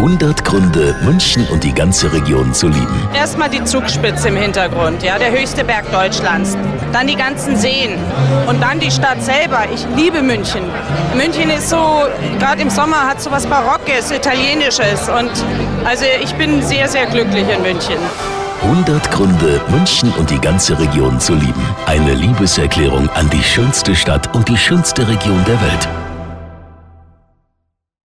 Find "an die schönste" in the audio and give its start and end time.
23.10-23.94